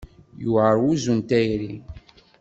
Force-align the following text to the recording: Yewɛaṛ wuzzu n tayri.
Yewɛaṛ 0.41 0.75
wuzzu 0.83 1.13
n 1.19 1.21
tayri. 1.29 1.73